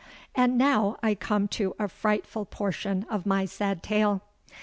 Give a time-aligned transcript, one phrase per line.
[0.33, 4.23] "And now I come to a frightful portion of my sad tale.